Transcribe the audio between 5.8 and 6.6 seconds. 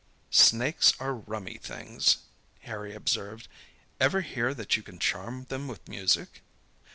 music?"